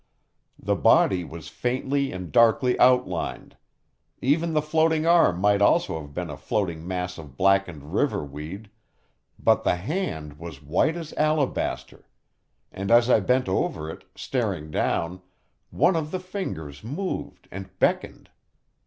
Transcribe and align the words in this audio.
The 0.57 0.73
body 0.75 1.23
was 1.23 1.47
faintly 1.47 2.11
and 2.11 2.31
darkly 2.31 2.73
outlined; 2.79 3.55
even 4.19 4.53
the 4.55 4.59
floating 4.63 5.05
arm 5.05 5.37
might 5.39 5.61
also 5.61 6.01
have 6.01 6.11
been 6.11 6.31
a 6.31 6.37
floating 6.37 6.87
mass 6.87 7.19
of 7.19 7.37
blackened 7.37 7.93
river 7.93 8.25
weed; 8.25 8.71
but 9.37 9.63
the 9.63 9.75
hand 9.75 10.39
was 10.39 10.59
white 10.63 10.97
as 10.97 11.13
alabaster, 11.17 12.07
and 12.71 12.89
as 12.89 13.11
I 13.11 13.19
bent 13.19 13.47
over 13.47 13.91
it, 13.91 14.03
staring 14.15 14.71
down, 14.71 15.21
one 15.69 15.95
of 15.95 16.09
the 16.09 16.19
fingers 16.19 16.83
moved 16.83 17.47
and 17.51 17.69
beckoned. 17.77 18.31